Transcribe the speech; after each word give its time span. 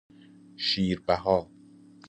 شیر 0.57 0.99
بها 1.07 1.49